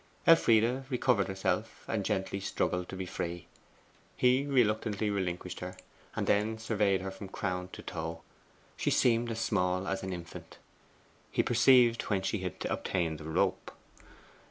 Elfride 0.25 0.83
recovered 0.89 1.27
herself, 1.27 1.85
and 1.87 2.03
gently 2.03 2.39
struggled 2.39 2.89
to 2.89 2.95
be 2.95 3.05
free. 3.05 3.45
He 4.17 4.47
reluctantly 4.47 5.11
relinquished 5.11 5.59
her, 5.59 5.77
and 6.15 6.25
then 6.25 6.57
surveyed 6.57 7.01
her 7.01 7.11
from 7.11 7.27
crown 7.29 7.69
to 7.73 7.83
toe. 7.83 8.23
She 8.75 8.89
seemed 8.89 9.29
as 9.29 9.37
small 9.39 9.87
as 9.87 10.01
an 10.01 10.11
infant. 10.11 10.57
He 11.31 11.43
perceived 11.43 12.01
whence 12.01 12.25
she 12.25 12.39
had 12.39 12.65
obtained 12.67 13.19
the 13.19 13.25
rope. 13.25 13.69